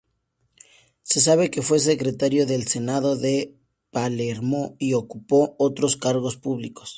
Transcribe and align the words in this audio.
Se 1.03 1.21
sabe 1.21 1.51
que 1.51 1.61
fue 1.61 1.77
secretario 1.77 2.47
del 2.47 2.67
Senado 2.67 3.17
de 3.17 3.53
Palermo 3.91 4.75
y 4.79 4.93
ocupó 4.95 5.53
otros 5.59 5.95
cargos 5.95 6.37
públicos. 6.37 6.89